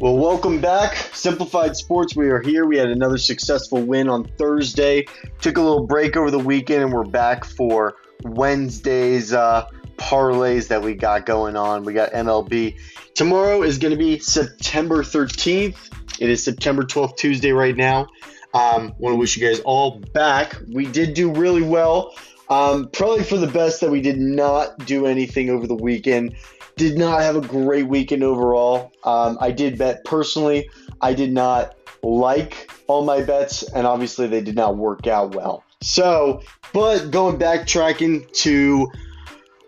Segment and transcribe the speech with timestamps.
[0.00, 0.96] Well, welcome back.
[1.12, 2.64] Simplified Sports, we are here.
[2.64, 5.04] We had another successful win on Thursday.
[5.42, 9.68] Took a little break over the weekend, and we're back for Wednesday's uh,
[9.98, 11.84] parlays that we got going on.
[11.84, 12.80] We got MLB.
[13.12, 15.76] Tomorrow is going to be September 13th.
[16.18, 18.06] It is September 12th, Tuesday, right now.
[18.54, 20.56] Um, Want to wish you guys all back.
[20.72, 22.14] We did do really well.
[22.48, 26.36] Um, probably for the best that we did not do anything over the weekend.
[26.80, 28.90] Did not have a great weekend overall.
[29.04, 30.70] Um, I did bet personally.
[31.02, 35.62] I did not like all my bets, and obviously they did not work out well.
[35.82, 36.40] So,
[36.72, 38.90] but going backtracking to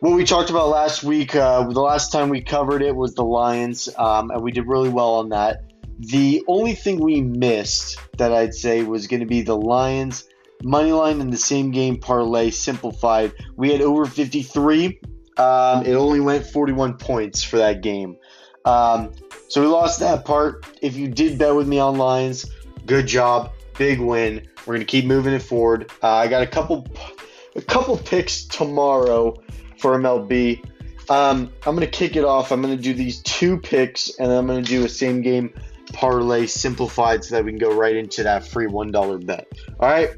[0.00, 3.24] what we talked about last week, uh, the last time we covered it was the
[3.24, 5.70] Lions, um, and we did really well on that.
[5.98, 10.26] The only thing we missed that I'd say was going to be the Lions
[10.64, 13.32] money line in the same game parlay simplified.
[13.56, 15.00] We had over 53.
[15.36, 18.16] Um, it only went 41 points for that game.
[18.64, 19.12] Um,
[19.48, 20.66] so we lost that part.
[20.80, 22.50] If you did bet with me on lines,
[22.86, 24.48] good job, big win.
[24.66, 25.90] We're gonna keep moving it forward.
[26.02, 26.86] Uh, I got a couple,
[27.56, 29.42] a couple picks tomorrow
[29.78, 30.64] for MLB.
[31.10, 32.52] Um, I'm gonna kick it off.
[32.52, 35.52] I'm gonna do these two picks, and then I'm gonna do a same game
[35.92, 39.48] parlay simplified, so that we can go right into that free one dollar bet.
[39.80, 40.10] All right.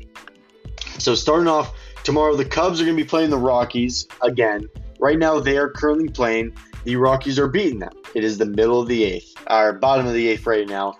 [0.98, 4.68] So starting off tomorrow, the Cubs are gonna be playing the Rockies again.
[5.04, 6.54] Right now, they are currently playing.
[6.84, 7.92] The Rockies are beating them.
[8.14, 10.96] It is the middle of the eighth, or bottom of the eighth right now.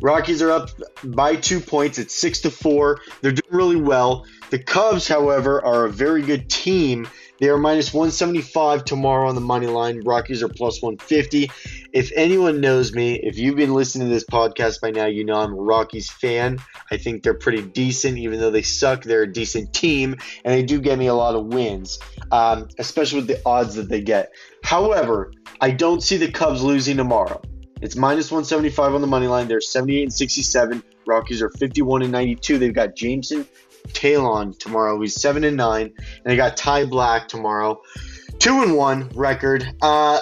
[0.00, 0.70] Rockies are up
[1.04, 1.98] by two points.
[1.98, 3.00] It's six to four.
[3.20, 4.24] They're doing really well.
[4.48, 7.06] The Cubs, however, are a very good team.
[7.42, 10.02] They are minus 175 tomorrow on the money line.
[10.04, 11.50] Rockies are plus 150.
[11.92, 15.34] If anyone knows me, if you've been listening to this podcast by now, you know
[15.34, 16.60] I'm a Rockies fan.
[16.92, 19.02] I think they're pretty decent, even though they suck.
[19.02, 21.98] They're a decent team, and they do get me a lot of wins,
[22.30, 24.30] um, especially with the odds that they get.
[24.62, 27.42] However, I don't see the Cubs losing tomorrow.
[27.80, 29.48] It's minus 175 on the money line.
[29.48, 30.80] They're 78 and 67.
[31.08, 32.58] Rockies are 51 and 92.
[32.58, 33.48] They've got Jameson
[33.88, 35.00] Taillon tomorrow.
[35.00, 37.82] He's seven and nine, and they got Ty Blach tomorrow.
[38.38, 39.72] Two and one record.
[39.80, 40.20] Uh,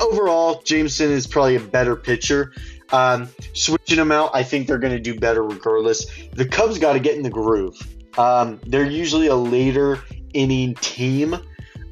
[0.00, 2.52] overall, Jameson is probably a better pitcher.
[2.92, 6.06] Um, switching them out, I think they're going to do better regardless.
[6.32, 7.76] The Cubs got to get in the groove.
[8.16, 10.00] Um, they're usually a later
[10.32, 11.36] inning team.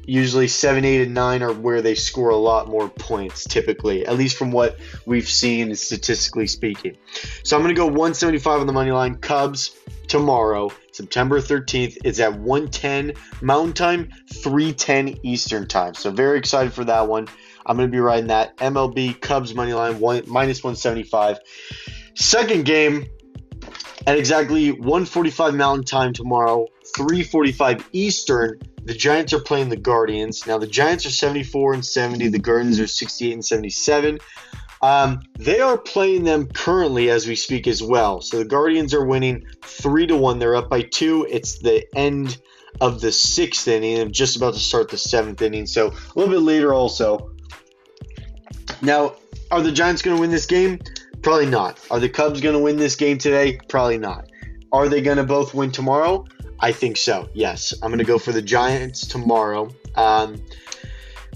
[0.05, 4.17] Usually seven, eight, and nine are where they score a lot more points, typically, at
[4.17, 6.97] least from what we've seen statistically speaking.
[7.43, 9.15] So I'm going to go 175 on the money line.
[9.15, 9.77] Cubs
[10.13, 11.97] tomorrow, September 13th.
[12.03, 15.95] It's at 110 Mountain Time, 310 Eastern Time.
[15.95, 17.27] So very excited for that one.
[17.65, 21.39] I'm going to be riding that MLB Cubs money line one, minus 175.
[22.13, 23.07] Second game
[24.05, 28.59] at exactly 145 Mountain Time tomorrow, 345 Eastern.
[28.85, 30.45] The Giants are playing the Guardians.
[30.45, 32.27] Now the Giants are 74 and 70.
[32.27, 34.19] The Guardians are 68 and 77.
[34.83, 38.19] Um, they are playing them currently as we speak as well.
[38.19, 40.39] So the Guardians are winning three to one.
[40.39, 41.25] They're up by two.
[41.29, 42.37] It's the end
[42.81, 43.97] of the sixth inning.
[43.97, 45.67] I'm just about to start the seventh inning.
[45.67, 47.31] So a little bit later also.
[48.81, 49.15] Now,
[49.51, 50.81] are the Giants going to win this game?
[51.21, 51.79] Probably not.
[51.89, 53.59] Are the Cubs going to win this game today?
[53.69, 54.29] Probably not.
[54.73, 56.25] Are they going to both win tomorrow?
[56.59, 57.29] I think so.
[57.33, 59.69] Yes, I'm going to go for the Giants tomorrow.
[59.95, 60.43] Um,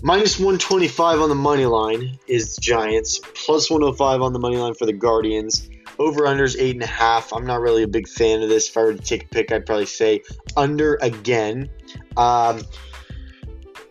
[0.03, 3.19] Minus 125 on the money line is Giants.
[3.33, 5.69] Plus 105 on the money line for the Guardians.
[5.97, 7.33] Over unders eight and a half.
[7.33, 8.69] I'm not really a big fan of this.
[8.69, 10.21] If I were to take a pick, I'd probably say
[10.55, 11.69] under again.
[12.15, 12.61] Um,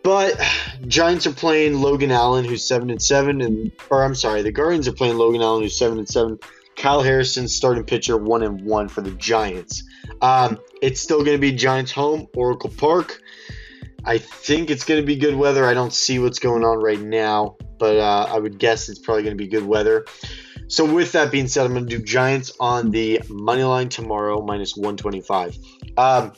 [0.05, 0.41] but
[0.87, 4.87] Giants are playing Logan Allen, who's seven and seven, and or I'm sorry, the Guardians
[4.87, 6.39] are playing Logan Allen, who's seven and seven.
[6.77, 9.83] Kyle Harrison, starting pitcher, one and one for the Giants.
[10.21, 13.21] Um, it's still going to be Giants home, Oracle Park.
[14.07, 15.65] I think it's going to be good weather.
[15.67, 19.25] I don't see what's going on right now, but uh, I would guess it's probably
[19.25, 20.07] going to be good weather.
[20.69, 24.43] So, with that being said, I'm going to do Giants on the money line tomorrow,
[24.43, 25.57] minus 125.
[25.97, 26.33] Um,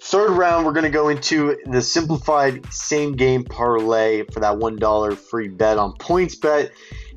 [0.00, 5.16] third round, we're going to go into the simplified same game parlay for that $1
[5.16, 6.70] free bet on PointsBet.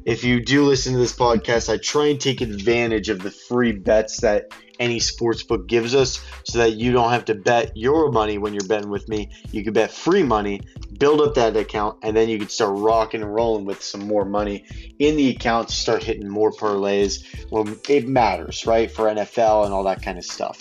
[0.05, 3.73] If you do listen to this podcast, I try and take advantage of the free
[3.73, 8.11] bets that any sports book gives us so that you don't have to bet your
[8.11, 9.29] money when you're betting with me.
[9.51, 10.61] You can bet free money,
[10.97, 14.25] build up that account, and then you can start rocking and rolling with some more
[14.25, 14.65] money
[14.99, 18.91] in the account to start hitting more parlays when it matters, right?
[18.91, 20.57] For NFL and all that kind of stuff.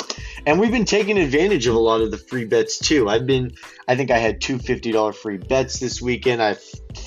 [0.46, 3.08] And we've been taking advantage of a lot of the free bets too.
[3.08, 3.56] I've been,
[3.88, 6.40] I think I had two $50 free bets this weekend.
[6.40, 6.54] I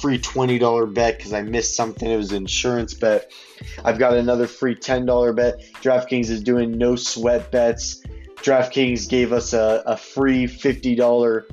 [0.01, 2.11] free $20 bet because I missed something.
[2.11, 3.31] It was insurance bet.
[3.85, 5.61] I've got another free $10 bet.
[5.81, 8.03] DraftKings is doing no sweat bets.
[8.41, 11.45] DraftKings gave us a, a free $50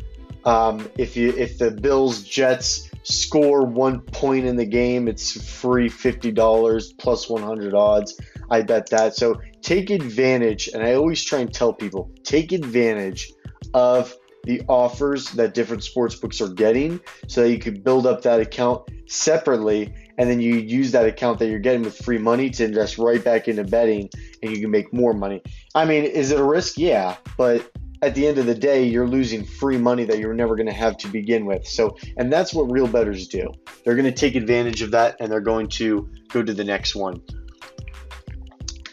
[0.46, 5.88] um, if you if the Bills Jets score one point in the game, it's free
[5.88, 8.18] $50 plus 100 odds.
[8.48, 9.16] I bet that.
[9.16, 13.32] So take advantage, and I always try and tell people take advantage
[13.74, 14.14] of
[14.44, 18.38] the offers that different sports books are getting so that you could build up that
[18.38, 22.64] account separately and then you use that account that you're getting with free money to
[22.64, 24.08] invest right back into betting
[24.40, 25.42] and you can make more money.
[25.74, 26.78] I mean, is it a risk?
[26.78, 27.68] Yeah, but
[28.02, 30.72] at the end of the day, you're losing free money that you're never going to
[30.72, 31.66] have to begin with.
[31.66, 33.52] So, and that's what real bettors do.
[33.84, 36.94] They're going to take advantage of that and they're going to go to the next
[36.94, 37.20] one.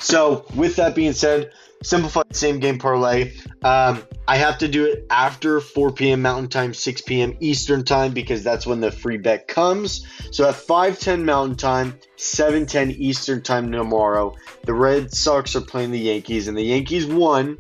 [0.04, 3.34] So, with that being said, simplified same game parlay.
[3.64, 6.22] Um, I have to do it after 4 p.m.
[6.22, 7.38] Mountain Time, 6 p.m.
[7.40, 10.06] Eastern Time because that's when the free bet comes.
[10.32, 14.36] So at 5:10 Mountain Time, 7:10 Eastern Time tomorrow,
[14.66, 17.58] the Red Sox are playing the Yankees, and the Yankees won.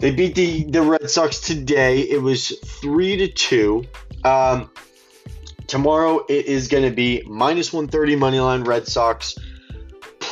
[0.00, 2.00] They beat the, the Red Sox today.
[2.00, 3.84] It was three to two.
[4.24, 4.68] Um,
[5.66, 9.36] tomorrow it is going to be minus 130 money line Red Sox,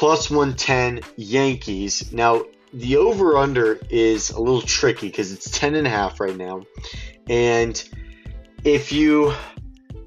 [0.03, 2.13] plus 110 Yankees.
[2.13, 2.43] Now
[2.75, 6.65] the over under is a little tricky because it's 10 and a half right now.
[7.29, 7.81] And
[8.65, 9.33] if you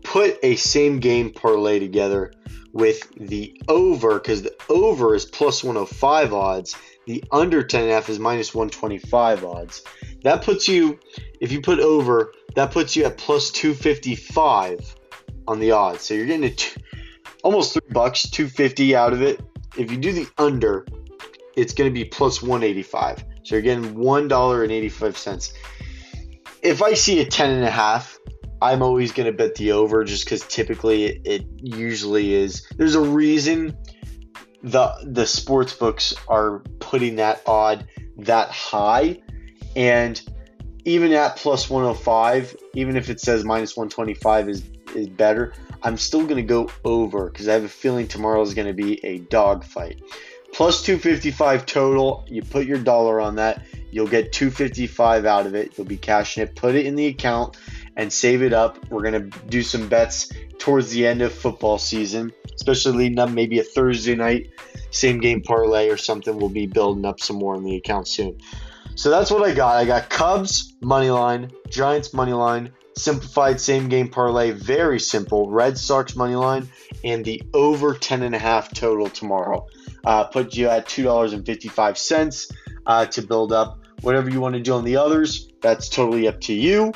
[0.04, 2.34] put a same game parlay together
[2.74, 6.76] with the over, because the over is plus 105 odds,
[7.06, 9.82] the under 10 and a half is minus 125 odds.
[10.24, 11.00] That puts you,
[11.40, 14.94] if you put over, that puts you at plus 255
[15.48, 16.04] on the odds.
[16.04, 16.82] So you're getting a two,
[17.44, 19.40] almost three bucks, 250 out of it.
[19.78, 20.86] If you do the under,
[21.56, 23.24] it's going to be plus 185.
[23.44, 25.54] So you're getting $1.85.
[26.62, 28.18] If I see a 10 and a half,
[28.62, 32.68] I'm always going to bet the over just because typically it, it, usually is.
[32.78, 33.78] There's a reason
[34.64, 37.88] the the sports books are putting that odd
[38.18, 39.22] that high,
[39.76, 40.20] and
[40.86, 44.64] even at plus 105, even if it says minus 125 is
[44.96, 45.54] is better,
[45.86, 48.74] I'm still going to go over because I have a feeling tomorrow is going to
[48.74, 50.02] be a dogfight
[50.56, 52.26] plus 255 total.
[52.28, 55.78] You put your dollar on that, you'll get 255 out of it.
[55.78, 56.56] You'll be cashing it.
[56.56, 57.58] Put it in the account
[57.98, 58.90] and save it up.
[58.90, 63.30] We're going to do some bets towards the end of football season, especially leading up
[63.30, 64.50] maybe a Thursday night
[64.92, 66.38] same game parlay or something.
[66.38, 68.38] We'll be building up some more in the account soon.
[68.96, 69.76] So that's what I got.
[69.76, 75.50] I got Cubs money line, Giants money line, simplified same game parlay, very simple.
[75.50, 76.70] Red Sox money line,
[77.04, 79.68] and the over 10 and a half total tomorrow
[80.06, 82.52] uh, put you at $2.55
[82.86, 83.80] uh, to build up.
[84.02, 86.94] Whatever you want to do on the others, that's totally up to you.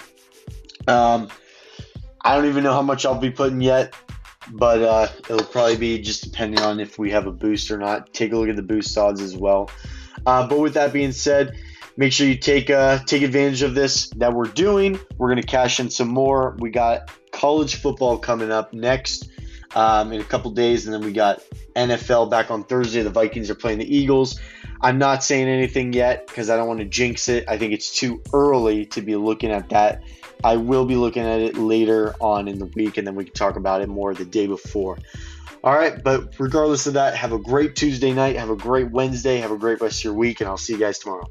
[0.88, 1.30] Um,
[2.24, 3.96] I don't even know how much I'll be putting yet,
[4.51, 8.13] but uh, it'll probably be just depending on if we have a boost or not.
[8.13, 9.72] Take a look at the boost odds as well.
[10.25, 11.57] Uh, but with that being said,
[12.00, 14.98] make sure you take uh, take advantage of this that we're doing.
[15.18, 16.56] We're gonna cash in some more.
[16.57, 19.30] We got college football coming up next
[19.75, 21.44] um, in a couple days, and then we got
[21.75, 23.04] NFL back on Thursday.
[23.04, 24.40] The Vikings are playing the Eagles.
[24.81, 27.44] I'm not saying anything yet because I don't want to jinx it.
[27.50, 30.01] I think it's too early to be looking at that.
[30.42, 33.34] I will be looking at it later on in the week, and then we can
[33.34, 34.98] talk about it more the day before.
[35.66, 39.40] All right, but regardless of that, have a great Tuesday night, have a great Wednesday,
[39.40, 41.28] have a great rest of your week, and I'll see you guys tomorrow.